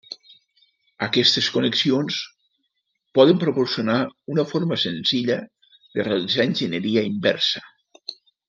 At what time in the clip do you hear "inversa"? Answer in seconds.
7.15-7.67